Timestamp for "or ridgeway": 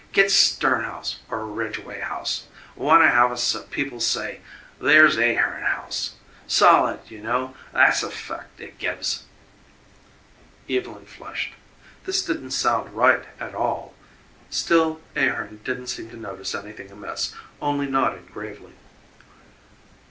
1.29-1.99